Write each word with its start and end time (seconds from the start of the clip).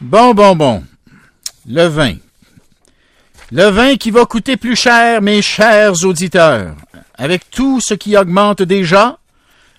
Bon, 0.00 0.34
bon, 0.34 0.56
bon. 0.56 0.82
Le 1.68 1.86
vin. 1.86 2.16
Le 3.52 3.68
vin 3.70 3.94
qui 3.94 4.10
va 4.10 4.24
coûter 4.24 4.56
plus 4.56 4.74
cher, 4.74 5.22
mes 5.22 5.40
chers 5.40 6.04
auditeurs. 6.04 6.74
Avec 7.14 7.48
tout 7.48 7.80
ce 7.80 7.94
qui 7.94 8.16
augmente 8.16 8.60
déjà, 8.60 9.18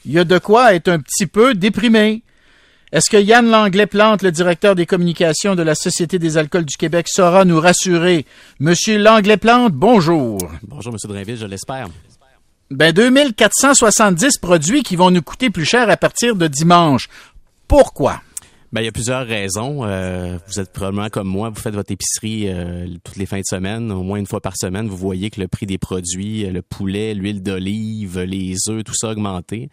il 0.06 0.14
y 0.14 0.20
a 0.20 0.24
de 0.24 0.38
quoi 0.38 0.74
être 0.74 0.88
un 0.88 1.00
petit 1.00 1.28
peu 1.28 1.54
déprimé. 1.54 2.24
Est-ce 2.94 3.10
que 3.10 3.18
Yann 3.18 3.46
Langlais-Plante, 3.46 4.22
le 4.22 4.32
directeur 4.32 4.74
des 4.74 4.86
communications 4.86 5.54
de 5.54 5.64
la 5.64 5.76
Société 5.76 6.18
des 6.18 6.38
alcools 6.38 6.64
du 6.64 6.78
Québec, 6.78 7.10
saura 7.10 7.44
nous 7.44 7.60
rassurer? 7.60 8.26
Monsieur 8.62 8.98
Langlais-Plante, 8.98 9.74
bonjour. 9.74 10.40
Bonjour, 10.64 10.94
Monsieur 10.94 11.10
Drainville, 11.10 11.38
je 11.38 11.46
l'espère. 11.46 11.90
Ben, 12.72 12.94
2470 12.94 14.38
produits 14.38 14.84
qui 14.84 14.96
vont 14.96 15.12
nous 15.12 15.22
coûter 15.22 15.50
plus 15.50 15.66
cher 15.66 15.90
à 15.90 15.98
partir 15.98 16.38
de 16.38 16.48
dimanche. 16.48 17.10
Pourquoi? 17.68 18.22
Ben, 18.72 18.82
il 18.82 18.86
y 18.86 18.88
a 18.88 18.92
plusieurs 18.92 19.26
raisons. 19.26 19.86
Euh, 19.86 20.38
vous 20.48 20.60
êtes 20.60 20.74
probablement 20.74 21.08
comme 21.10 21.28
moi, 21.28 21.50
vous 21.50 21.62
faites 21.62 21.76
votre 21.76 21.92
épicerie 21.92 22.46
euh, 22.48 22.88
toutes 23.04 23.16
les 23.16 23.28
fins 23.28 23.40
de 23.40 23.46
semaine, 23.46 23.92
au 23.92 24.02
moins 24.02 24.18
une 24.18 24.26
fois 24.26 24.42
par 24.42 24.58
semaine. 24.58 24.88
Vous 24.88 24.98
voyez 24.98 25.30
que 25.30 25.40
le 25.40 25.48
prix 25.48 25.68
des 25.68 25.78
produits, 25.78 26.46
euh, 26.46 26.52
le 26.52 26.62
poulet, 26.62 27.14
l'huile 27.14 27.44
d'olive, 27.44 28.20
les 28.20 28.56
œufs, 28.70 28.84
tout 28.84 28.96
ça 28.96 29.10
a 29.10 29.12
augmenté. 29.12 29.70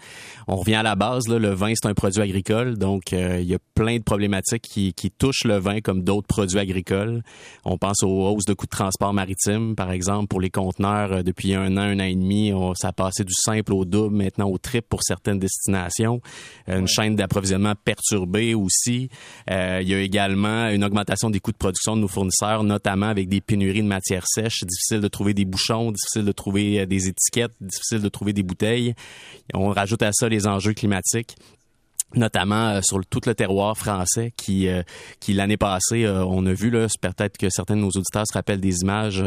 On 0.47 0.57
revient 0.57 0.75
à 0.75 0.83
la 0.83 0.95
base. 0.95 1.27
Là, 1.27 1.39
le 1.39 1.51
vin, 1.51 1.73
c'est 1.75 1.89
un 1.89 1.95
produit 1.95 2.21
agricole, 2.21 2.77
donc 2.77 3.13
il 3.13 3.45
y 3.45 3.55
a 3.55 3.59
plein 3.75 3.97
de 3.97 4.03
problématiques 4.03 4.63
qui, 4.63 4.93
qui 4.93 5.11
touchent 5.11 5.45
le 5.45 5.57
vin 5.57 5.81
comme 5.81 6.03
d'autres 6.03 6.29
produits 6.29 6.59
agricoles. 6.59 7.23
On 7.65 7.79
pense 7.79 8.03
aux 8.03 8.29
hausses 8.29 8.45
de 8.45 8.55
coûts 8.55 8.67
de 8.67 8.71
transport 8.71 9.15
maritime, 9.15 9.75
par 9.75 9.91
exemple, 9.91 10.29
pour 10.29 10.41
les 10.41 10.51
conteneurs. 10.51 11.25
depuis 11.25 11.55
un 11.55 11.77
an, 11.77 11.81
un 11.81 11.99
an 11.99 12.05
et 12.05 12.15
demi, 12.15 12.53
on, 12.53 12.75
ça 12.75 12.89
a 12.89 12.93
passé 12.93 13.25
du 13.25 13.35
simple 13.35 13.73
au 13.73 13.85
double, 13.85 14.15
maintenant 14.15 14.49
au 14.49 14.59
triple 14.59 14.87
pour 14.89 15.03
certaines 15.03 15.39
destinations. 15.39 16.21
Une 16.69 16.87
chaîne 16.87 17.17
d'approvisionnement 17.17 17.75
perturbée 17.85 18.55
aussi 18.55 18.82
euh, 18.89 19.81
il 19.83 19.89
y 19.89 19.95
a 19.95 20.01
également 20.01 20.69
une 20.69 20.85
augmentation 20.85 21.31
des 21.31 21.41
coûts 21.41 21.53
de 21.53 21.57
production 21.57 21.97
de 21.97 22.03
nos 22.03 22.09
fournisseurs, 22.09 22.65
notamment 22.65 23.07
avec 23.07 23.29
des 23.29 23.41
pénuries 23.41 23.83
de 23.83 23.87
matières 23.87 24.27
sèches. 24.27 24.65
Difficile 24.65 25.01
de 25.01 25.09
trouver 25.09 25.35
des 25.35 25.45
bouchons, 25.45 25.93
difficile 25.93 26.25
de 26.25 26.33
trouver 26.33 26.81
euh, 26.81 26.87
des 26.87 27.09
étiquettes, 27.09 27.55
difficile 27.61 28.01
de 28.01 28.09
trouver 28.09 28.33
des 28.33 28.43
bouteilles. 28.43 28.95
On 29.55 29.69
rajoute 29.69 30.03
à 30.03 30.13
ça 30.13 30.29
les 30.29 30.47
enjeux 30.47 30.75
climatiques 30.75 31.37
notamment 32.15 32.69
euh, 32.69 32.81
sur 32.83 33.01
tout 33.07 33.21
le 33.27 33.35
terroir 33.35 33.77
français 33.77 34.33
qui 34.37 34.69
euh, 34.69 34.83
qui 35.21 35.33
l'année 35.33 35.57
passée 35.57 36.05
euh, 36.05 36.25
on 36.25 36.47
a 36.47 36.53
vu 36.53 36.71
là 36.71 36.87
peut-être 37.01 37.37
que 37.37 37.49
certains 37.51 37.77
de 37.77 37.81
nos 37.81 37.89
auditeurs 37.89 38.25
se 38.27 38.35
rappellent 38.35 38.61
des 38.61 38.81
images 38.83 39.25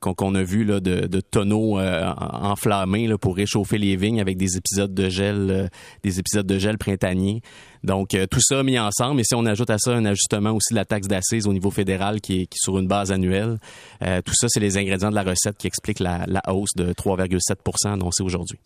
qu'on 0.00 0.34
a 0.34 0.42
vu 0.42 0.64
là 0.64 0.80
de, 0.80 1.20
tonneaux 1.20 1.78
enflammés 1.78 3.08
pour 3.20 3.36
réchauffer 3.36 3.78
les 3.78 3.96
vignes 3.96 4.20
avec 4.20 4.36
des 4.36 4.56
épisodes 4.56 4.94
de 4.94 5.08
gel 5.08 5.70
des 6.02 6.18
épisodes 6.18 6.46
de 6.46 6.58
gel 6.58 6.78
printanier. 6.78 7.42
Donc 7.84 8.16
tout 8.30 8.40
ça 8.40 8.62
mis 8.62 8.78
ensemble 8.78 9.20
et 9.20 9.24
si 9.24 9.34
on 9.34 9.44
ajoute 9.46 9.70
à 9.70 9.78
ça 9.78 9.92
un 9.92 10.04
ajustement 10.04 10.50
aussi 10.50 10.72
de 10.74 10.76
la 10.76 10.84
taxe 10.84 11.08
d'assises 11.08 11.46
au 11.46 11.52
niveau 11.52 11.70
fédéral 11.70 12.20
qui 12.20 12.42
est, 12.42 12.48
sur 12.54 12.78
une 12.78 12.88
base 12.88 13.12
annuelle 13.12 13.58
tout 14.00 14.34
ça 14.34 14.46
c'est 14.48 14.60
les 14.60 14.76
ingrédients 14.76 15.10
de 15.10 15.14
la 15.14 15.22
recette 15.22 15.56
qui 15.58 15.66
expliquent 15.66 16.00
la, 16.00 16.24
la 16.26 16.42
hausse 16.48 16.74
de 16.76 16.92
3,7 16.92 17.88
annoncée 17.88 18.22
aujourd'hui 18.22 18.58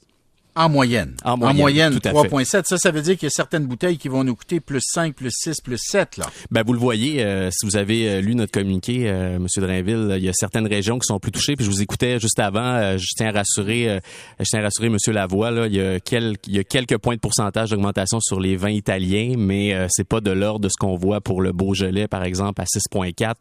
en 0.54 0.68
moyenne. 0.68 1.14
En 1.24 1.36
moyenne, 1.38 1.94
3,7. 1.94 2.64
Ça, 2.66 2.76
ça 2.76 2.90
veut 2.90 3.00
dire 3.00 3.14
qu'il 3.14 3.26
y 3.26 3.28
a 3.28 3.30
certaines 3.30 3.66
bouteilles 3.66 3.96
qui 3.96 4.08
vont 4.08 4.22
nous 4.22 4.36
coûter 4.36 4.60
plus 4.60 4.82
5, 4.82 5.14
plus 5.14 5.30
6, 5.30 5.62
plus 5.62 5.78
7. 5.78 6.18
Là. 6.18 6.26
Ben, 6.50 6.62
vous 6.62 6.74
le 6.74 6.78
voyez, 6.78 7.24
euh, 7.24 7.50
si 7.50 7.64
vous 7.64 7.76
avez 7.76 8.08
euh, 8.08 8.20
lu 8.20 8.34
notre 8.34 8.52
communiqué, 8.52 9.08
euh, 9.08 9.36
M. 9.36 9.46
Drainville, 9.56 10.14
il 10.18 10.24
y 10.24 10.28
a 10.28 10.32
certaines 10.34 10.66
régions 10.66 10.98
qui 10.98 11.06
sont 11.06 11.18
plus 11.18 11.32
touchées. 11.32 11.56
Puis 11.56 11.64
je 11.64 11.70
vous 11.70 11.80
écoutais 11.80 12.18
juste 12.20 12.38
avant. 12.38 12.60
Euh, 12.60 12.98
je 12.98 13.06
tiens 13.16 13.28
à 13.28 13.32
rassurer, 13.32 14.00
je 14.38 14.44
tiens 14.44 14.60
à 14.60 14.64
rassurer 14.64 14.88
M. 14.88 14.96
Lavoie. 15.08 15.50
Là, 15.50 15.66
il, 15.68 15.74
y 15.74 15.80
a 15.80 16.00
quelques, 16.00 16.46
il 16.46 16.56
y 16.56 16.58
a 16.58 16.64
quelques 16.64 16.98
points 16.98 17.14
de 17.14 17.20
pourcentage 17.20 17.70
d'augmentation 17.70 18.20
sur 18.20 18.38
les 18.38 18.56
vins 18.56 18.70
italiens, 18.70 19.34
mais 19.38 19.74
c'est 19.90 20.06
pas 20.06 20.20
de 20.20 20.30
l'ordre 20.30 20.60
de 20.60 20.68
ce 20.68 20.76
qu'on 20.78 20.96
voit 20.96 21.20
pour 21.20 21.40
le 21.40 21.52
Beaujolais, 21.52 22.08
par 22.08 22.24
exemple, 22.24 22.60
à 22.60 22.64
6,4, 22.64 23.34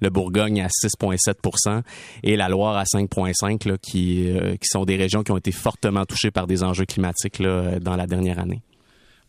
le 0.00 0.10
Bourgogne 0.10 0.60
à 0.60 0.68
6,7% 0.68 1.82
et 2.22 2.36
la 2.36 2.48
Loire 2.48 2.76
à 2.76 2.84
5,5, 2.84 3.78
qui, 3.78 4.32
qui 4.60 4.68
sont 4.68 4.84
des 4.84 4.96
régions 4.96 5.22
qui 5.22 5.32
ont 5.32 5.38
été 5.38 5.52
fortement 5.52 6.04
touchées 6.04 6.30
par 6.30 6.46
des 6.46 6.57
enjeux 6.62 6.84
climatiques 6.84 7.38
là, 7.38 7.78
dans 7.80 7.96
la 7.96 8.06
dernière 8.06 8.38
année. 8.38 8.62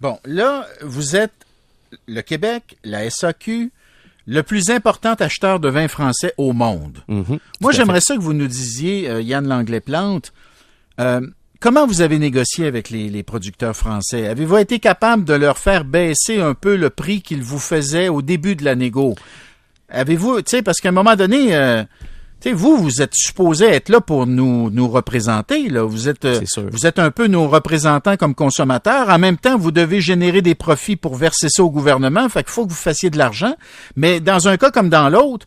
Bon, 0.02 0.18
là, 0.26 0.66
vous 0.82 1.16
êtes 1.16 1.34
le 2.08 2.22
Québec, 2.22 2.78
la 2.84 3.10
SAQ, 3.10 3.72
le 4.28 4.44
plus 4.44 4.70
important 4.70 5.14
acheteur 5.16 5.60
de 5.60 5.70
vin 5.70 5.88
français 5.88 6.34
au 6.38 6.54
monde. 6.54 7.00
Mm-hmm. 7.10 7.40
Moi, 7.62 7.72
j'aimerais 7.72 8.02
ça 8.02 8.16
que 8.16 8.22
vous 8.22 8.34
nous 8.34 8.48
disiez, 8.48 9.10
euh, 9.10 9.22
Yann 9.22 9.48
Langlais-Plante, 9.48 10.32
euh, 11.00 11.22
comment 11.60 11.88
vous 11.88 12.02
avez 12.02 12.20
négocié 12.20 12.68
avec 12.68 12.90
les, 12.90 13.10
les 13.10 13.24
producteurs 13.24 13.76
français? 13.76 14.28
Avez-vous 14.28 14.58
été 14.58 14.80
capable 14.80 15.26
de 15.26 15.34
leur 15.34 15.58
faire 15.58 15.84
baisser 15.84 16.40
un 16.40 16.54
peu 16.54 16.76
le 16.76 16.90
prix 16.90 17.22
qu'ils 17.22 17.44
vous 17.44 17.60
faisaient 17.60 18.10
au 18.10 18.22
début 18.22 18.56
de 18.56 18.64
la 18.64 18.76
négo? 18.76 19.16
Avez-vous, 19.90 20.42
tu 20.42 20.52
sais, 20.52 20.62
parce 20.62 20.80
qu'à 20.80 20.90
un 20.90 20.94
moment 20.94 21.16
donné, 21.16 21.56
euh, 21.56 21.84
vous, 22.48 22.78
vous 22.78 23.02
êtes 23.02 23.14
supposé 23.14 23.66
être 23.66 23.90
là 23.90 24.02
pour 24.02 24.26
nous, 24.26 24.70
nous 24.70 24.88
représenter. 24.88 25.70
Là. 25.70 25.84
Vous, 25.84 26.08
êtes, 26.08 26.26
euh, 26.26 26.42
vous 26.72 26.86
êtes 26.86 27.00
un 27.00 27.12
peu 27.12 27.28
nos 27.28 27.48
représentants 27.48 28.18
comme 28.18 28.34
consommateurs. 28.36 29.10
En 29.10 29.20
même 29.20 29.38
temps, 29.38 29.58
vous 29.58 29.72
devez 29.72 30.02
générer 30.02 30.42
des 30.42 30.56
profits 30.56 30.96
pour 30.96 31.16
verser 31.16 31.48
ça 31.50 31.64
au 31.64 31.70
gouvernement. 31.70 32.28
Fait 32.30 32.44
qu'il 32.44 32.52
faut 32.52 32.66
que 32.66 32.72
vous 32.72 32.76
fassiez 32.76 33.10
de 33.10 33.18
l'argent. 33.18 33.56
Mais 33.96 34.20
dans 34.20 34.48
un 34.48 34.58
cas 34.58 34.72
comme 34.72 34.90
dans 34.90 35.10
l'autre, 35.10 35.46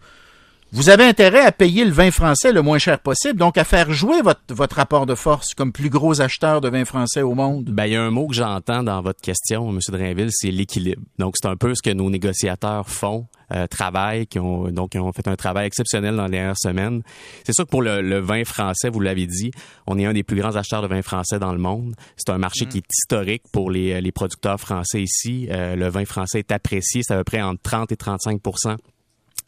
vous 0.75 0.89
avez 0.89 1.05
intérêt 1.05 1.45
à 1.45 1.53
payer 1.53 1.85
le 1.85 1.91
vin 1.91 2.11
français 2.11 2.51
le 2.51 2.63
moins 2.63 2.79
cher 2.79 2.99
possible, 2.99 3.39
donc 3.39 3.59
à 3.59 3.65
faire 3.65 3.93
jouer 3.93 4.23
votre, 4.23 4.41
votre 4.49 4.77
rapport 4.77 5.05
de 5.05 5.15
force 5.15 5.53
comme 5.53 5.71
plus 5.71 5.91
gros 5.91 6.23
acheteur 6.23 6.63
de 6.63 6.71
vin 6.71 6.87
français 6.87 7.21
au 7.21 7.35
monde. 7.35 7.67
Ben, 7.67 7.85
il 7.85 7.93
y 7.93 7.97
a 7.97 8.03
un 8.03 8.11
mot 8.11 8.27
que 8.27 8.35
j'entends 8.35 8.83
dans 8.83 9.03
votre 9.03 9.21
question, 9.21 9.69
M. 9.69 9.79
Drainville, 9.91 10.31
c'est 10.31 10.51
l'équilibre. 10.51 11.03
Donc, 11.19 11.35
c'est 11.37 11.47
un 11.47 11.57
peu 11.57 11.75
ce 11.75 11.83
que 11.83 11.91
nos 11.91 12.09
négociateurs 12.09 12.89
font, 12.89 13.27
euh, 13.53 13.67
travaillent, 13.67 14.27
qui 14.27 14.39
ont, 14.39 14.69
donc, 14.69 14.93
qui 14.93 14.99
ont 14.99 15.13
fait 15.13 15.29
un 15.29 15.37
travail 15.37 15.67
exceptionnel 15.67 16.17
dans 16.17 16.25
les 16.25 16.39
dernières 16.39 16.59
semaines. 16.59 17.03
C'est 17.45 17.53
sûr 17.53 17.67
que 17.67 17.71
pour 17.71 17.83
le, 17.83 18.21
vin 18.21 18.45
français, 18.45 18.89
vous 18.89 19.01
l'avez 19.01 19.27
dit, 19.27 19.51
on 19.87 19.99
est 19.99 20.07
un 20.07 20.15
des 20.15 20.23
plus 20.23 20.41
grands 20.41 20.57
acheteurs 20.57 20.81
de 20.81 20.89
vin 20.89 21.03
français 21.03 21.39
dans 21.39 21.53
le 21.53 21.59
monde. 21.59 21.95
C'est 22.17 22.33
un 22.33 22.39
marché 22.39 22.65
qui 22.65 22.79
est 22.79 22.93
historique 22.99 23.43
pour 23.53 23.71
les, 23.71 24.01
les 24.01 24.13
producteurs 24.13 24.59
français 24.59 25.03
ici. 25.03 25.49
Euh, 25.51 25.77
le 25.77 25.89
vin 25.91 26.07
français 26.07 26.39
est 26.39 26.51
apprécié, 26.51 27.03
c'est 27.05 27.13
à 27.13 27.19
peu 27.19 27.25
près 27.25 27.43
entre 27.43 27.61
30 27.61 27.93
et 27.93 27.97
35 27.97 28.41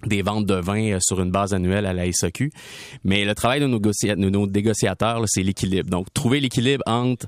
des 0.07 0.23
ventes 0.23 0.47
de 0.47 0.55
vin 0.55 0.93
euh, 0.93 0.99
sur 1.01 1.21
une 1.21 1.31
base 1.31 1.55
annuelle 1.55 1.87
à 1.87 1.93
la 1.93 2.11
SAQ. 2.11 2.51
Mais 3.05 3.25
le 3.25 3.35
travail 3.35 3.61
de 3.61 3.67
nos, 3.67 4.47
négociateurs, 4.47 5.23
c'est 5.27 5.43
l'équilibre. 5.43 5.89
Donc, 5.91 6.13
trouver 6.13 6.41
l'équilibre 6.41 6.83
entre 6.87 7.27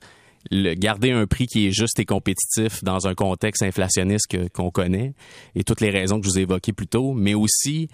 garder 0.53 1.10
un 1.10 1.26
prix 1.26 1.49
qui 1.49 1.66
est 1.66 1.72
juste 1.72 1.99
et 1.99 2.05
compétitif 2.05 2.84
dans 2.84 3.09
un 3.09 3.15
contexte 3.15 3.65
inflationniste 3.65 4.32
qu'on 4.53 4.71
connaît 4.71 5.12
et 5.56 5.65
toutes 5.65 5.81
les 5.81 5.91
raisons 5.91 6.21
que 6.21 6.26
je 6.26 6.31
vous 6.31 6.38
ai 6.38 6.43
évoquées 6.43 6.72
plus 6.72 6.87
tôt, 6.87 7.15
mais 7.15 7.34
aussi 7.34 7.88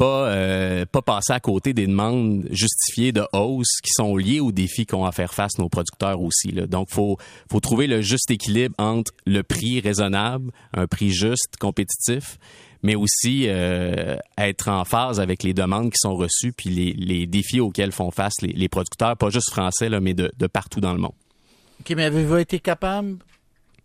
pas 0.00 0.30
euh, 0.30 0.86
pas 0.86 1.02
passer 1.02 1.34
à 1.34 1.40
côté 1.40 1.74
des 1.74 1.86
demandes 1.86 2.48
justifiées 2.50 3.12
de 3.12 3.22
hausse 3.34 3.82
qui 3.82 3.90
sont 3.92 4.16
liées 4.16 4.40
aux 4.40 4.50
défis 4.50 4.86
qu'ont 4.86 5.04
à 5.04 5.12
faire 5.12 5.34
face 5.34 5.58
nos 5.58 5.68
producteurs 5.68 6.22
aussi. 6.22 6.52
Là. 6.52 6.66
Donc 6.66 6.88
faut 6.88 7.18
faut 7.52 7.60
trouver 7.60 7.86
le 7.86 8.00
juste 8.00 8.30
équilibre 8.30 8.74
entre 8.78 9.12
le 9.26 9.42
prix 9.42 9.78
raisonnable, 9.80 10.52
un 10.72 10.86
prix 10.86 11.10
juste, 11.10 11.58
compétitif, 11.60 12.38
mais 12.82 12.94
aussi 12.94 13.44
euh, 13.46 14.16
être 14.38 14.68
en 14.68 14.84
phase 14.84 15.20
avec 15.20 15.42
les 15.42 15.54
demandes 15.54 15.90
qui 15.90 15.98
sont 15.98 16.14
reçues 16.14 16.52
puis 16.52 16.70
les, 16.70 16.92
les 16.92 17.26
défis 17.26 17.60
auxquels 17.60 17.92
font 17.92 18.10
face 18.10 18.34
les, 18.42 18.52
les 18.52 18.68
producteurs, 18.68 19.16
pas 19.16 19.30
juste 19.30 19.50
français, 19.50 19.88
là, 19.88 20.00
mais 20.00 20.14
de, 20.14 20.30
de 20.38 20.46
partout 20.46 20.80
dans 20.80 20.92
le 20.92 21.00
monde. 21.00 21.14
OK, 21.80 21.94
mais 21.96 22.04
avez-vous 22.04 22.36
été 22.38 22.58
capable 22.58 23.18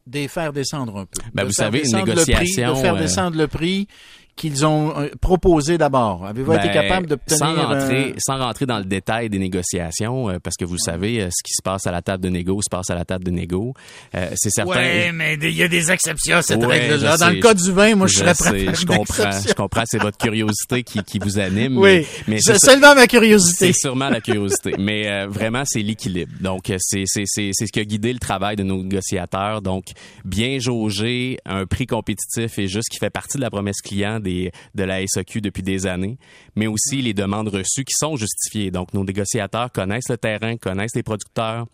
de 0.07 0.19
les 0.19 0.27
faire 0.27 0.53
descendre 0.53 0.97
un 0.97 1.05
peu? 1.05 1.21
Ben, 1.33 1.43
vous 1.43 1.51
savez, 1.51 1.87
une 1.87 1.95
négociation... 1.95 2.75
de 2.75 2.79
faire 2.79 2.97
descendre 2.97 3.37
le 3.37 3.47
prix 3.47 3.87
qu'ils 4.35 4.65
ont 4.65 4.97
euh, 4.97 5.09
proposé 5.21 5.77
d'abord? 5.77 6.25
Avez-vous 6.25 6.53
été 6.53 6.67
ben, 6.67 6.73
capable 6.73 7.07
d'obtenir... 7.07 7.39
Sans 7.39 7.55
rentrer, 7.55 8.13
sans 8.17 8.37
rentrer 8.37 8.65
dans 8.65 8.79
le 8.79 8.85
détail 8.85 9.29
des 9.29 9.39
négociations, 9.39 10.29
euh, 10.29 10.39
parce 10.43 10.57
que 10.57 10.65
vous 10.65 10.77
savez, 10.77 11.21
euh, 11.21 11.29
ce 11.31 11.41
qui 11.43 11.53
se 11.53 11.61
passe 11.63 11.87
à 11.87 11.91
la 11.91 12.01
table 12.01 12.23
de 12.23 12.29
négo 12.29 12.61
se 12.61 12.69
passe 12.69 12.89
à 12.89 12.95
la 12.95 13.05
table 13.05 13.23
de 13.23 13.31
négo. 13.31 13.73
c'est 14.13 14.49
certain... 14.49 14.79
Oui, 14.79 15.11
mais 15.13 15.35
il 15.41 15.55
y 15.55 15.63
a 15.63 15.67
des 15.67 15.91
exceptions 15.91 16.37
à 16.37 16.41
cette 16.41 16.63
règle-là. 16.63 17.17
Dans 17.17 17.29
le 17.29 17.39
cas 17.39 17.53
du 17.53 17.71
vin, 17.71 17.95
moi, 17.95 18.07
je, 18.07 18.17
serais 18.17 18.33
prêt 18.33 18.67
à 18.67 18.73
Je 18.73 18.85
comprends, 18.85 19.31
je 19.31 19.53
comprends, 19.53 19.83
c'est 19.85 20.01
votre 20.01 20.17
curiosité 20.17 20.83
qui, 20.83 21.01
qui 21.03 21.19
vous 21.19 21.39
anime. 21.39 21.77
Oui, 21.77 22.05
mais, 22.27 22.37
c'est 22.39 22.59
seulement 22.59 22.93
ma 22.93 23.07
curiosité. 23.07 23.67
C'est 23.67 23.79
sûrement 23.79 24.09
la 24.09 24.21
curiosité. 24.21 24.73
mais 24.77 25.25
vraiment, 25.27 25.63
c'est 25.65 25.81
l'équilibre. 25.81 26.31
Donc, 26.41 26.71
c'est 26.77 27.05
ce 27.05 27.71
qui 27.71 27.79
a 27.79 27.85
guidé 27.85 28.11
le 28.11 28.19
travail 28.19 28.57
de 28.57 28.63
nos 28.63 28.83
négociateurs. 28.83 29.61
Donc, 29.61 29.85
bien 30.25 30.59
jauger 30.59 31.39
un 31.45 31.65
prix 31.65 31.87
compétitif 31.87 32.59
et 32.59 32.67
juste 32.67 32.89
qui 32.89 32.97
fait 32.97 33.09
partie 33.09 33.37
de 33.37 33.41
la 33.41 33.49
promesse 33.49 33.81
client 33.81 34.19
de 34.25 34.83
la 34.83 35.05
SAQ 35.05 35.41
depuis 35.41 35.63
des 35.63 35.87
années, 35.87 36.17
mais 36.55 36.67
aussi 36.67 37.01
les 37.01 37.13
demandes 37.13 37.49
reçues 37.49 37.85
qui 37.85 37.93
sont 37.97 38.15
justifiées. 38.15 38.71
Donc, 38.71 38.93
nos 38.93 39.03
négociateurs 39.03 39.71
connaissent 39.71 40.09
le 40.09 40.17
terrain, 40.17 40.57
connaissent 40.57 40.95
les 40.95 41.03
producteurs, 41.03 41.67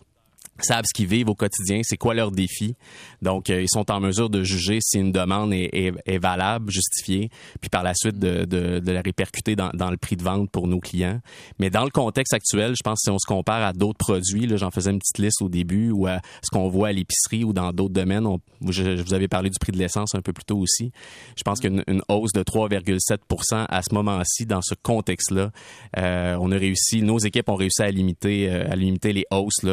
savent 0.65 0.85
ce 0.85 0.93
qu'ils 0.93 1.07
vivent 1.07 1.29
au 1.29 1.35
quotidien, 1.35 1.81
c'est 1.83 1.97
quoi 1.97 2.13
leur 2.13 2.31
défi. 2.31 2.75
Donc, 3.21 3.49
euh, 3.49 3.61
ils 3.61 3.69
sont 3.69 3.89
en 3.91 3.99
mesure 3.99 4.29
de 4.29 4.43
juger 4.43 4.79
si 4.81 4.99
une 4.99 5.11
demande 5.11 5.53
est, 5.53 6.17
valable, 6.21 6.71
justifiée, 6.71 7.29
puis 7.59 7.69
par 7.69 7.83
la 7.83 7.93
suite 7.93 8.19
de, 8.19 8.81
la 8.91 9.01
répercuter 9.01 9.55
dans, 9.55 9.89
le 9.89 9.97
prix 9.97 10.15
de 10.15 10.23
vente 10.23 10.49
pour 10.51 10.67
nos 10.67 10.79
clients. 10.79 11.19
Mais 11.59 11.69
dans 11.69 11.83
le 11.83 11.89
contexte 11.89 12.33
actuel, 12.33 12.73
je 12.77 12.83
pense 12.83 12.99
que 12.99 13.03
si 13.03 13.09
on 13.09 13.19
se 13.19 13.27
compare 13.27 13.63
à 13.63 13.73
d'autres 13.73 13.97
produits, 13.97 14.47
j'en 14.57 14.71
faisais 14.71 14.91
une 14.91 14.99
petite 14.99 15.19
liste 15.19 15.41
au 15.41 15.49
début, 15.49 15.91
ou 15.91 16.07
à 16.07 16.19
ce 16.41 16.49
qu'on 16.51 16.69
voit 16.69 16.89
à 16.89 16.91
l'épicerie 16.91 17.43
ou 17.43 17.53
dans 17.53 17.71
d'autres 17.71 17.93
domaines, 17.93 18.27
je, 18.67 19.01
vous 19.01 19.13
avais 19.13 19.27
parlé 19.27 19.49
du 19.49 19.57
prix 19.59 19.71
de 19.71 19.77
l'essence 19.77 20.15
un 20.15 20.21
peu 20.21 20.33
plus 20.33 20.45
tôt 20.45 20.57
aussi. 20.57 20.91
Je 21.37 21.43
pense 21.43 21.59
qu'une 21.59 21.83
une 21.87 22.01
hausse 22.07 22.31
de 22.33 22.43
3,7 22.43 23.65
à 23.69 23.81
ce 23.81 23.93
moment-ci, 23.93 24.45
dans 24.45 24.61
ce 24.61 24.75
contexte-là, 24.81 25.51
euh, 25.97 26.37
on 26.39 26.51
a 26.51 26.57
réussi, 26.57 27.01
nos 27.01 27.17
équipes 27.19 27.49
ont 27.49 27.55
réussi 27.55 27.81
à 27.81 27.91
limiter, 27.91 28.49
euh, 28.49 28.75
les 29.03 29.25
hausses 29.31 29.65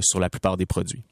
sur 0.00 0.20
la 0.20 0.30
plupart 0.36 0.56
des 0.56 0.66
produits. 0.66 1.02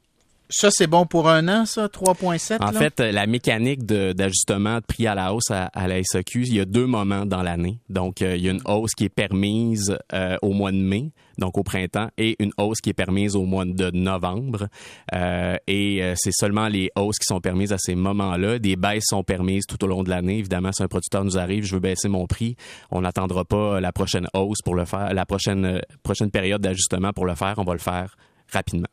Ça, 0.50 0.69
c'est 0.71 0.87
bon 0.87 1.06
pour 1.06 1.29
un 1.29 1.49
an, 1.49 1.65
ça, 1.65 1.87
3,7? 1.87 2.62
En 2.62 2.73
fait, 2.73 3.00
la 3.00 3.26
mécanique 3.26 3.87
d'ajustement 3.87 4.76
de, 4.76 4.85
prix 4.85 5.06
à 5.06 5.15
la 5.15 5.32
hausse 5.32 5.50
à, 5.50 5.88
la 5.88 6.03
SAQ, 6.03 6.43
il 6.43 6.55
y 6.55 6.61
a 6.61 6.67
deux 6.67 6.87
moments 6.87 7.25
dans 7.25 7.43
l'année. 7.43 7.79
Donc, 7.88 8.21
euh, 8.21 8.37
il 8.37 8.44
y 8.44 8.49
a 8.49 8.53
une 8.53 8.62
hausse 8.67 8.93
qui 8.94 9.05
est 9.05 9.09
permise 9.09 9.97
euh, 10.12 10.37
au 10.43 10.53
mois 10.53 10.71
de 10.71 10.76
mai, 10.76 11.12
donc 11.38 11.56
au 11.56 11.62
printemps, 11.62 12.09
et 12.19 12.37
une 12.41 12.53
hausse 12.59 12.82
qui 12.82 12.91
est 12.91 12.94
permise 12.94 13.37
au 13.37 13.44
mois 13.44 13.65
de 13.65 13.91
novembre. 13.91 14.69
Euh, 15.15 15.56
et 15.67 16.03
c'est 16.17 16.32
seulement 16.32 16.69
les 16.69 16.91
hausses 16.94 17.19
qui 17.19 17.27
sont 17.27 17.41
permises 17.41 17.73
à 17.73 17.79
ces 17.79 17.94
moments-là. 17.94 18.59
Des 18.59 18.77
baisses 18.77 19.06
sont 19.06 19.25
permises 19.25 19.65
tout 19.67 19.82
au 19.82 19.87
long 19.87 20.03
de 20.03 20.11
l'année. 20.11 20.38
Évidemment, 20.38 20.73
si 20.73 20.82
un 20.82 20.88
producteur 20.88 21.25
nous 21.25 21.38
arrive, 21.38 21.65
je 21.65 21.75
veux 21.75 21.81
baisser 21.81 22.09
mon 22.09 22.27
prix, 22.27 22.56
on 22.91 23.00
n'attendra 23.00 23.47
pas 23.47 23.81
la 23.81 23.93
prochaine 23.93 24.29
hausse 24.35 24.61
pour 24.62 24.75
le 24.75 24.85
faire, 24.85 25.15
la 25.15 25.25
prochaine, 25.25 25.81
prochaine 26.03 26.31
période 26.31 26.61
d'ajustement 26.61 27.12
pour 27.12 27.25
le 27.25 27.35
faire. 27.35 27.55
On 27.56 27.65
va 27.65 27.73
le 27.73 27.79
faire 27.79 28.15
rapidement. 28.53 28.88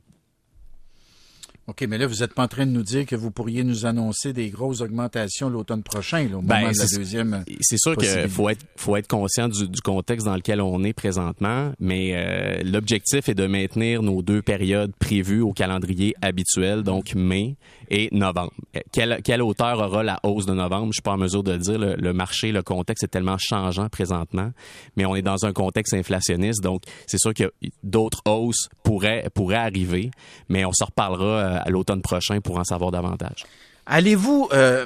OK, 1.67 1.85
mais 1.87 1.99
là, 1.99 2.07
vous 2.07 2.17
n'êtes 2.17 2.33
pas 2.33 2.43
en 2.43 2.47
train 2.47 2.65
de 2.65 2.71
nous 2.71 2.81
dire 2.81 3.05
que 3.05 3.15
vous 3.15 3.29
pourriez 3.29 3.63
nous 3.63 3.85
annoncer 3.85 4.33
des 4.33 4.49
grosses 4.49 4.81
augmentations 4.81 5.47
l'automne 5.47 5.83
prochain, 5.83 6.25
au 6.33 6.41
ben, 6.41 6.59
moment 6.59 6.71
de 6.71 6.77
la 6.77 6.97
deuxième. 6.97 7.45
C'est 7.61 7.77
sûr 7.77 7.95
qu'il 7.95 8.29
faut 8.29 8.49
être, 8.49 8.65
faut 8.75 8.95
être 8.95 9.07
conscient 9.07 9.47
du, 9.47 9.67
contexte 9.83 10.25
dans 10.25 10.35
lequel 10.35 10.59
on 10.59 10.83
est 10.83 10.93
présentement, 10.93 11.71
mais 11.79 12.13
euh, 12.13 12.63
l'objectif 12.63 13.29
est 13.29 13.35
de 13.35 13.45
maintenir 13.45 14.01
nos 14.01 14.23
deux 14.23 14.41
périodes 14.41 14.91
prévues 14.97 15.41
au 15.41 15.53
calendrier 15.53 16.15
habituel, 16.21 16.81
donc 16.81 17.13
mai 17.13 17.57
et 17.91 18.09
novembre. 18.11 18.53
Quelle, 18.91 19.21
quelle 19.23 19.41
hauteur 19.41 19.79
aura 19.79 20.01
la 20.01 20.19
hausse 20.23 20.45
de 20.45 20.53
novembre? 20.53 20.87
Je 20.87 20.93
suis 20.93 21.01
pas 21.01 21.11
en 21.11 21.17
mesure 21.17 21.43
de 21.43 21.51
le 21.51 21.57
dire. 21.59 21.77
Le, 21.77 22.13
marché, 22.13 22.51
le 22.51 22.63
contexte 22.63 23.03
est 23.03 23.09
tellement 23.09 23.37
changeant 23.37 23.87
présentement, 23.89 24.51
mais 24.95 25.05
on 25.05 25.15
est 25.15 25.21
dans 25.21 25.45
un 25.45 25.53
contexte 25.53 25.93
inflationniste, 25.93 26.63
donc 26.63 26.83
c'est 27.05 27.19
sûr 27.19 27.33
que 27.33 27.51
d'autres 27.83 28.21
hausses 28.25 28.69
pourraient, 28.83 29.29
pourraient 29.33 29.55
arriver, 29.57 30.09
mais 30.49 30.65
on 30.65 30.71
se 30.71 30.83
reparlera 30.83 31.25
euh, 31.25 31.50
à 31.59 31.69
l'automne 31.69 32.01
prochain 32.01 32.39
pour 32.41 32.57
en 32.59 32.63
savoir 32.63 32.91
davantage. 32.91 33.45
Allez-vous 33.85 34.47
euh, 34.53 34.85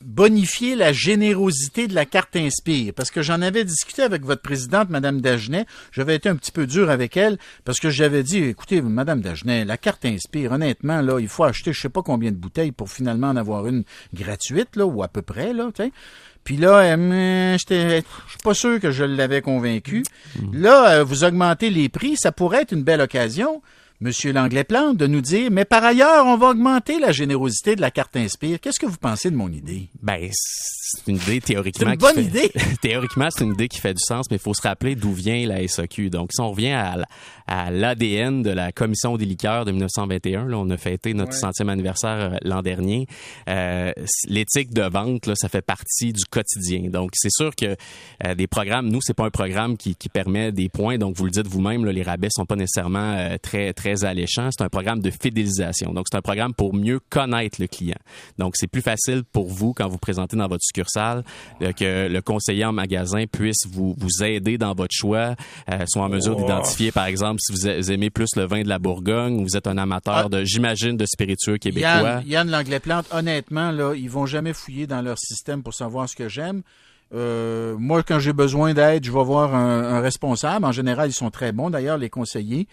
bonifier 0.00 0.76
la 0.76 0.92
générosité 0.92 1.88
de 1.88 1.94
la 1.94 2.04
carte 2.04 2.36
Inspire? 2.36 2.92
Parce 2.94 3.10
que 3.10 3.22
j'en 3.22 3.42
avais 3.42 3.64
discuté 3.64 4.02
avec 4.02 4.24
votre 4.24 4.42
présidente, 4.42 4.90
Mme 4.90 5.20
Dagenet. 5.20 5.66
J'avais 5.92 6.14
été 6.14 6.28
un 6.28 6.36
petit 6.36 6.52
peu 6.52 6.66
dur 6.66 6.90
avec 6.90 7.16
elle 7.16 7.38
parce 7.64 7.80
que 7.80 7.90
j'avais 7.90 8.22
dit, 8.22 8.38
écoutez, 8.38 8.80
Mme 8.80 9.20
Dagenet, 9.20 9.64
la 9.64 9.76
carte 9.76 10.04
Inspire, 10.04 10.52
honnêtement, 10.52 11.00
là, 11.00 11.18
il 11.18 11.28
faut 11.28 11.44
acheter 11.44 11.72
je 11.72 11.80
sais 11.80 11.88
pas 11.88 12.02
combien 12.02 12.30
de 12.30 12.36
bouteilles 12.36 12.72
pour 12.72 12.90
finalement 12.90 13.28
en 13.28 13.36
avoir 13.36 13.66
une 13.66 13.84
gratuite, 14.14 14.76
là, 14.76 14.86
ou 14.86 15.02
à 15.02 15.08
peu 15.08 15.22
près, 15.22 15.52
là, 15.52 15.70
Puis 16.44 16.56
là, 16.56 16.96
je 16.96 17.56
je 17.58 18.30
suis 18.30 18.38
pas 18.44 18.54
sûr 18.54 18.78
que 18.78 18.92
je 18.92 19.04
l'avais 19.04 19.42
convaincu. 19.42 20.04
Mmh. 20.38 20.60
Là, 20.60 20.90
euh, 20.90 21.04
vous 21.04 21.24
augmentez 21.24 21.70
les 21.70 21.88
prix, 21.88 22.16
ça 22.16 22.30
pourrait 22.30 22.62
être 22.62 22.72
une 22.72 22.84
belle 22.84 23.00
occasion 23.00 23.62
Monsieur 24.00 24.32
Langlais-Plante 24.32 24.98
de 24.98 25.06
nous 25.06 25.22
dire, 25.22 25.50
mais 25.50 25.64
par 25.64 25.82
ailleurs, 25.82 26.26
on 26.26 26.36
va 26.36 26.48
augmenter 26.48 26.98
la 26.98 27.12
générosité 27.12 27.76
de 27.76 27.80
la 27.80 27.90
carte 27.90 28.14
Inspire. 28.16 28.60
Qu'est-ce 28.60 28.78
que 28.78 28.84
vous 28.84 28.98
pensez 28.98 29.30
de 29.30 29.36
mon 29.36 29.50
idée? 29.50 29.88
Ben, 30.02 30.30
c'est 30.88 31.08
une 31.08 31.16
idée 31.16 31.40
théoriquement. 31.40 31.94
C'est 31.98 32.10
une 32.10 32.14
bonne 32.14 32.24
idée. 32.24 32.52
théoriquement, 32.80 33.28
c'est 33.30 33.44
une 33.44 33.54
idée 33.54 33.66
qui 33.66 33.80
fait 33.80 33.94
du 33.94 34.02
sens, 34.02 34.26
mais 34.30 34.36
il 34.36 34.42
faut 34.42 34.54
se 34.54 34.62
rappeler 34.62 34.94
d'où 34.94 35.12
vient 35.12 35.46
la 35.46 35.66
SAQ. 35.66 36.10
Donc, 36.10 36.30
si 36.32 36.40
on 36.40 36.50
revient 36.50 36.72
à, 36.72 36.96
à 37.48 37.70
l'ADN 37.72 38.42
de 38.42 38.50
la 38.50 38.70
Commission 38.70 39.16
des 39.16 39.24
liqueurs 39.24 39.64
de 39.64 39.72
1921, 39.72 40.46
là, 40.46 40.58
on 40.58 40.70
a 40.70 40.76
fêté 40.76 41.12
notre 41.12 41.32
centième 41.32 41.70
anniversaire 41.70 42.32
euh, 42.32 42.36
l'an 42.42 42.62
dernier. 42.62 43.08
Euh, 43.48 43.90
l'éthique 44.28 44.72
de 44.72 44.82
vente, 44.82 45.26
là, 45.26 45.34
ça 45.34 45.48
fait 45.48 45.62
partie 45.62 46.12
du 46.12 46.24
quotidien. 46.24 46.88
Donc, 46.88 47.10
c'est 47.14 47.32
sûr 47.32 47.54
que 47.56 47.76
euh, 48.24 48.34
des 48.36 48.46
programmes, 48.46 48.88
nous, 48.88 49.00
c'est 49.02 49.14
pas 49.14 49.24
un 49.24 49.30
programme 49.30 49.76
qui, 49.76 49.96
qui 49.96 50.08
permet 50.08 50.52
des 50.52 50.68
points. 50.68 50.98
Donc, 50.98 51.16
vous 51.16 51.24
le 51.24 51.32
dites 51.32 51.48
vous-même, 51.48 51.84
les 51.84 52.02
rabais 52.02 52.28
sont 52.30 52.46
pas 52.46 52.56
nécessairement 52.56 53.36
très 53.42 53.72
très 53.72 53.72
très 53.72 54.04
alléchant. 54.04 54.50
C'est 54.50 54.64
un 54.64 54.68
programme 54.68 55.00
de 55.00 55.10
fidélisation. 55.10 55.92
Donc, 55.92 56.06
c'est 56.10 56.18
un 56.18 56.22
programme 56.22 56.54
pour 56.54 56.74
mieux 56.74 57.00
connaître 57.10 57.60
le 57.60 57.66
client. 57.66 57.98
Donc, 58.38 58.54
c'est 58.56 58.66
plus 58.66 58.82
facile 58.82 59.22
pour 59.24 59.48
vous 59.48 59.72
quand 59.72 59.88
vous 59.88 59.98
présentez 59.98 60.36
dans 60.36 60.48
votre 60.48 60.64
succursale 60.76 61.24
euh, 61.62 61.72
que 61.72 62.08
le 62.08 62.20
conseiller 62.20 62.64
en 62.64 62.72
magasin 62.72 63.24
puisse 63.26 63.66
vous, 63.70 63.94
vous 63.98 64.24
aider 64.24 64.58
dans 64.58 64.74
votre 64.74 64.94
choix, 64.94 65.34
euh, 65.70 65.84
soit 65.86 66.02
en 66.02 66.08
mesure 66.08 66.36
d'identifier, 66.36 66.92
par 66.92 67.06
exemple, 67.06 67.40
si 67.40 67.52
vous 67.52 67.92
aimez 67.92 68.10
plus 68.10 68.36
le 68.36 68.44
vin 68.44 68.62
de 68.62 68.68
la 68.68 68.78
Bourgogne 68.78 69.40
ou 69.40 69.42
vous 69.44 69.56
êtes 69.56 69.66
un 69.66 69.78
amateur 69.78 70.26
ah. 70.26 70.28
de, 70.28 70.44
j'imagine, 70.44 70.96
de 70.96 71.06
spiritueux 71.06 71.58
québécois. 71.58 71.90
Yann, 71.90 72.22
Yann 72.26 72.50
Langlais-Plante, 72.50 73.06
honnêtement, 73.12 73.70
là, 73.70 73.94
ils 73.94 74.10
vont 74.10 74.26
jamais 74.26 74.52
fouiller 74.52 74.86
dans 74.86 75.00
leur 75.00 75.18
système 75.18 75.62
pour 75.62 75.74
savoir 75.74 76.08
ce 76.08 76.16
que 76.16 76.28
j'aime. 76.28 76.62
Euh, 77.14 77.76
moi, 77.78 78.02
quand 78.02 78.18
j'ai 78.18 78.32
besoin 78.32 78.74
d'aide, 78.74 79.04
je 79.04 79.12
vais 79.12 79.24
voir 79.24 79.54
un, 79.54 80.00
responsable. 80.00 80.64
En 80.64 80.72
général, 80.72 81.08
ils 81.08 81.14
sont 81.14 81.30
très 81.30 81.52
bons, 81.52 81.70
d'ailleurs, 81.70 81.98
les 81.98 82.10
conseillers. 82.10 82.66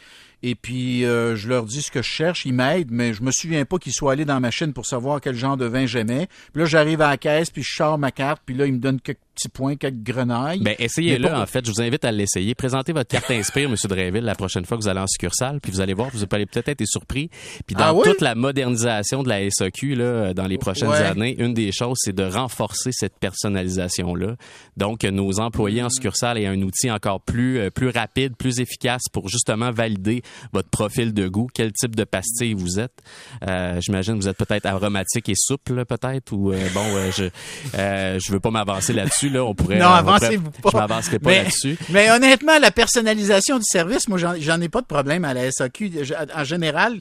Et 0.46 0.56
puis, 0.56 1.06
euh, 1.06 1.38
je 1.38 1.48
leur 1.48 1.64
dis 1.64 1.82
ce 1.82 1.90
que 1.90 2.02
je 2.02 2.10
cherche. 2.10 2.46
Ils 2.46 2.54
m'aident, 2.54 2.92
mais 2.92 3.14
je 3.14 3.24
me 3.24 3.32
souviens 3.32 3.64
pas 3.64 3.78
qu'ils 3.78 3.94
soient 3.94 4.12
allés 4.12 4.26
dans 4.26 4.42
ma 4.42 4.52
chaîne 4.52 4.74
pour 4.74 4.86
savoir 4.86 5.22
quel 5.22 5.36
genre 5.36 5.56
de 5.56 5.66
vin 5.66 5.86
j'aimais. 5.86 6.28
Puis 6.52 6.62
là, 6.62 6.66
j'arrive 6.66 7.00
à 7.00 7.12
la 7.12 7.18
caisse, 7.18 7.50
puis 7.50 7.64
je 7.64 7.74
sors 7.74 7.98
ma 7.98 8.12
carte, 8.12 8.42
puis 8.46 8.54
là, 8.54 8.66
ils 8.66 8.74
me 8.74 8.80
donnent 8.80 9.00
quelques 9.00 9.20
petits 9.34 9.50
points, 9.50 9.76
quelques 9.78 10.04
grenailles. 10.04 10.60
Ben, 10.60 10.76
essayez-le, 10.78 11.34
en 11.34 11.46
fait. 11.46 11.66
Je 11.66 11.72
vous 11.72 11.82
invite 11.82 12.04
à 12.06 12.12
l'essayer. 12.12 12.54
Présentez 12.56 12.92
votre 12.92 13.10
carte 13.10 13.32
Inspire, 13.32 13.70
M. 13.70 13.76
Dreyville, 13.86 14.24
la 14.24 14.36
prochaine 14.36 14.66
fois 14.66 14.78
que 14.78 14.84
vous 14.84 14.90
allez 14.90 15.00
en 15.00 15.08
succursale, 15.08 15.60
puis 15.62 15.72
vous 15.72 15.82
allez 15.82 15.94
voir, 15.94 16.10
vous 16.14 16.26
allez 16.30 16.46
peut-être 16.46 16.68
être 16.68 16.86
surpris. 16.86 17.30
Puis 17.66 17.76
dans 17.76 18.00
ah 18.00 18.04
toute 18.04 18.22
la 18.22 18.36
modernisation 18.36 19.24
de 19.24 19.30
la 19.30 19.50
SAQ, 19.50 19.96
là, 19.96 20.34
dans 20.34 20.46
les 20.46 20.58
prochaines 20.58 20.92
années, 20.92 21.36
une 21.40 21.54
des 21.54 21.72
choses, 21.72 21.98
c'est 22.02 22.14
de 22.14 22.24
renforcer 22.24 22.92
cette 22.92 23.18
personnalisation-là. 23.18 24.36
Donc, 24.78 25.04
nos 25.04 25.40
employés 25.40 25.84
en 25.84 25.90
succursale 25.90 26.38
aient 26.38 26.48
un 26.48 26.62
outil 26.62 26.92
encore 26.92 27.22
plus, 27.22 27.60
euh, 27.60 27.70
plus 27.70 27.90
rapide, 27.90 28.36
plus 28.36 28.60
efficace 28.60 29.04
pour 29.12 29.30
justement 29.30 29.72
valider 29.72 30.22
votre 30.52 30.70
profil 30.70 31.14
de 31.14 31.28
goût, 31.28 31.48
quel 31.54 31.72
type 31.72 31.96
de 31.96 32.04
pastille 32.04 32.54
vous 32.54 32.80
êtes. 32.80 32.94
Euh, 33.48 33.80
J'imagine 33.82 34.16
vous 34.16 34.28
êtes 34.28 34.38
peut-être 34.38 34.66
aromatique 34.66 35.30
et 35.30 35.34
souple, 35.36 35.86
peut-être, 35.86 36.32
ou 36.32 36.52
euh, 36.52 36.68
bon, 36.74 36.86
euh, 36.96 37.12
je 37.12 37.26
euh, 37.78 38.20
je 38.20 38.32
veux 38.32 38.40
pas 38.40 38.52
m'avancer 38.52 38.94
là-dessus. 38.94 39.30
Là, 39.30 39.44
on 39.44 39.56
pourrait. 39.56 39.80
Non, 39.80 39.88
avancez-vous 39.88 40.52
pas. 40.52 40.70
Je 40.72 40.78
m'avancerai 40.78 41.20
pas 41.20 41.34
là-dessus. 41.34 41.78
Mais 41.90 42.10
honnêtement, 42.12 42.58
la 42.60 42.72
personnalisation 42.72 43.58
du 43.58 43.66
service, 43.66 44.08
moi, 44.08 44.18
j'en 44.18 44.62
ai 44.62 44.70
pas 44.70 44.82
de 44.82 44.88
problème 44.88 45.26
à 45.26 45.34
la 45.34 45.52
SAQ. 45.52 45.92
En 46.36 46.44
général, 46.44 47.00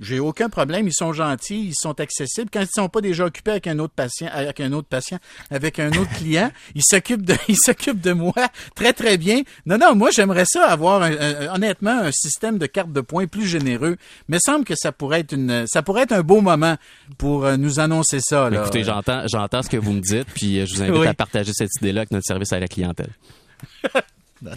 j'ai 0.00 0.20
aucun 0.20 0.48
problème. 0.48 0.86
Ils 0.88 0.94
sont 0.94 1.12
gentils, 1.12 1.68
ils 1.68 1.74
sont 1.74 1.98
accessibles. 2.00 2.50
Quand 2.52 2.60
ils 2.60 2.68
sont 2.72 2.88
pas 2.88 3.00
déjà 3.00 3.24
occupés 3.24 3.52
avec 3.52 3.66
un 3.66 3.78
autre 3.78 3.94
patient, 3.94 4.28
avec 4.32 4.60
un 4.60 4.72
autre 4.72 4.88
patient, 4.88 5.18
avec 5.50 5.78
un 5.78 5.90
autre 5.92 6.12
client, 6.16 6.50
ils 6.74 6.82
s'occupent 6.84 7.24
de, 7.24 7.36
ils 7.48 7.56
s'occupent 7.56 8.00
de 8.00 8.12
moi 8.12 8.34
très 8.74 8.92
très 8.92 9.18
bien. 9.18 9.42
Non, 9.66 9.78
non, 9.78 9.94
moi 9.94 10.10
j'aimerais 10.10 10.46
ça 10.46 10.66
avoir 10.66 11.08
honnêtement 11.52 11.98
un 12.00 12.12
système 12.12 12.58
de 12.58 12.66
carte 12.66 12.92
de 12.92 13.00
points 13.00 13.26
plus 13.26 13.46
généreux. 13.46 13.96
Mais 14.28 14.38
semble 14.44 14.64
que 14.64 14.74
ça 14.76 14.92
pourrait 14.92 15.20
être 15.20 15.32
une, 15.32 15.66
ça 15.66 15.82
pourrait 15.82 16.02
être 16.02 16.12
un 16.12 16.22
beau 16.22 16.40
moment 16.40 16.76
pour 17.18 17.44
euh, 17.44 17.56
nous 17.56 17.80
annoncer 17.80 18.20
ça. 18.20 18.50
Là. 18.50 18.62
Écoutez, 18.62 18.84
j'entends, 18.84 19.24
j'entends 19.26 19.62
ce 19.62 19.70
que 19.70 19.76
vous 19.76 19.92
me 19.92 20.00
dites, 20.00 20.28
puis 20.34 20.60
euh, 20.60 20.66
je 20.66 20.74
vous 20.74 20.82
invite 20.82 21.06
à 21.06 21.14
partager 21.14 21.52
cette 21.54 21.70
idée-là 21.80 22.00
avec 22.00 22.10
notre 22.10 22.26
service 22.26 22.52
à 22.52 22.60
la 22.60 22.68
clientèle. 22.68 23.10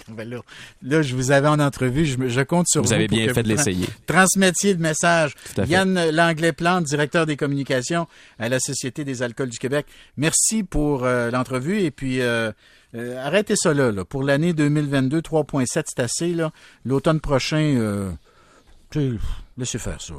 Ben 0.10 0.41
là, 0.82 1.01
je 1.01 1.15
vous 1.15 1.32
avais 1.32 1.48
en 1.48 1.60
entrevue, 1.60 2.06
je, 2.06 2.41
compte 2.41 2.67
sur 2.67 2.82
vous. 2.82 2.89
Vous 2.89 2.94
avez 2.94 3.08
bien 3.08 3.34
fait 3.34 3.44
de 3.44 3.48
l'essayer. 3.48 3.88
Transmettiez 4.06 4.74
le 4.74 4.79
message. 4.79 5.34
Yann 5.67 6.10
Langlais-Plante, 6.12 6.86
directeur 6.86 7.25
des 7.25 7.38
communications 7.38 8.08
à 8.39 8.50
la 8.50 8.60
Société 8.60 9.03
des 9.03 9.24
alcools 9.24 9.50
du 9.50 9.60
Québec. 9.60 9.86
Merci 10.17 10.63
pour 10.63 11.03
euh, 11.03 11.32
l'entrevue 11.32 11.79
et 11.79 11.91
puis 11.91 12.22
euh, 12.22 12.51
euh, 12.96 13.25
arrêtez 13.25 13.56
ça 13.56 13.74
là, 13.74 13.91
Pour 14.06 14.24
l'année 14.24 14.53
2022, 14.53 15.20
3.7, 15.20 15.65
c'est 15.67 16.00
assez. 16.00 16.36
L'automne 16.86 17.20
prochain, 17.20 18.15
laissez 19.58 19.79
faire 19.79 20.01
ça. 20.01 20.13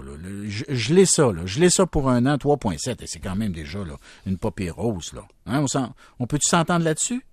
Je, 0.47 0.95
l'ai 0.95 1.07
ça. 1.07 1.33
Là. 1.33 1.43
Je 1.45 1.61
l'ai 1.61 1.71
ça 1.71 1.87
pour 1.87 2.09
un 2.09 2.27
an, 2.27 2.37
3.7. 2.37 3.03
Et 3.03 3.07
c'est 3.07 3.21
quand 3.21 3.37
même 3.37 3.53
déjà 3.53 3.79
là, 3.79 3.97
une 4.27 4.39
popée 4.39 4.71
rose. 4.71 5.13
Là. 5.15 5.23
Hein, 5.47 5.65
on, 5.75 5.93
on 6.19 6.27
peut-tu 6.27 6.49
s'entendre 6.49 6.85
là-dessus? 6.85 7.25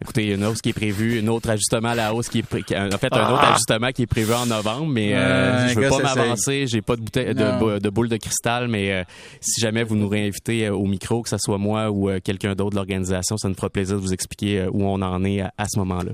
Écoutez, 0.00 0.22
il 0.22 0.28
y 0.28 0.32
a 0.32 0.36
une 0.36 0.44
hausse 0.44 0.60
qui 0.60 0.68
est 0.68 0.74
prévue, 0.74 1.20
un 1.20 1.26
autre 1.26 1.50
ajustement 1.50 1.88
à 1.88 1.94
la 1.96 2.14
hausse 2.14 2.28
qui 2.28 2.38
est 2.38 2.54
en 2.54 2.98
fait 2.98 3.12
un 3.12 3.32
autre 3.32 3.42
ah! 3.42 3.52
ajustement 3.52 3.90
qui 3.90 4.02
est 4.02 4.06
prévu 4.06 4.32
en 4.32 4.46
novembre, 4.46 4.86
mais 4.86 5.14
euh, 5.14 5.68
je 5.68 5.80
veux 5.80 5.88
pas 5.88 6.14
m'avancer, 6.14 6.66
j'ai 6.68 6.82
pas 6.82 6.94
de 6.94 7.00
bouteille 7.00 7.34
de, 7.34 7.78
de, 7.80 7.90
boule 7.90 8.08
de 8.08 8.16
cristal, 8.16 8.68
mais 8.68 8.92
euh, 8.92 9.02
si 9.40 9.60
jamais 9.60 9.82
vous 9.82 9.96
nous 9.96 10.08
réinvitez 10.08 10.66
euh, 10.66 10.74
au 10.74 10.86
micro, 10.86 11.22
que 11.22 11.28
ce 11.28 11.38
soit 11.38 11.58
moi 11.58 11.90
ou 11.90 12.08
euh, 12.08 12.20
quelqu'un 12.22 12.54
d'autre 12.54 12.70
de 12.70 12.76
l'organisation, 12.76 13.36
ça 13.36 13.48
nous 13.48 13.56
fera 13.56 13.70
plaisir 13.70 13.96
de 13.96 14.00
vous 14.00 14.12
expliquer 14.12 14.68
où 14.70 14.84
on 14.84 15.02
en 15.02 15.24
est 15.24 15.40
à 15.40 15.66
ce 15.68 15.78
moment-là. 15.80 16.12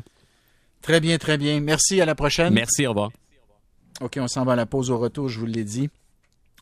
Très 0.81 1.01
bien, 1.01 1.19
très 1.19 1.37
bien. 1.37 1.61
Merci, 1.61 2.01
à 2.01 2.07
la 2.07 2.15
prochaine. 2.15 2.55
Merci, 2.55 2.87
au 2.87 2.91
revoir. 2.91 3.11
OK, 4.01 4.19
on 4.19 4.29
s'en 4.29 4.45
va 4.45 4.53
à 4.53 4.57
la 4.57 4.67
pause 4.67 4.91
au 4.91 4.99
retour, 4.99 5.29
je 5.29 5.39
vous 5.39 5.47
l'ai 5.47 5.65
dit. 5.65 5.91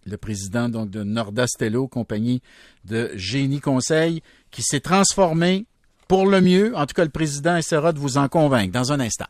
Le 0.05 0.17
président 0.17 0.69
donc 0.69 0.91
de 0.91 1.05
Nordastello, 1.05 1.87
compagnie 1.87 2.43
de 2.85 3.13
Génie 3.15 3.61
Conseil, 3.61 4.23
qui 4.51 4.63
s'est 4.63 4.81
transformé 4.81 5.67
pour 6.13 6.27
le 6.27 6.43
mieux. 6.43 6.77
En 6.77 6.85
tout 6.85 6.93
cas, 6.93 7.05
le 7.05 7.11
président 7.11 7.57
essaiera 7.57 7.95
de 7.95 7.99
vous 7.99 8.19
en 8.19 8.29
convaincre 8.29 8.71
dans 8.71 8.93
un 8.93 9.01
instant. 9.01 9.25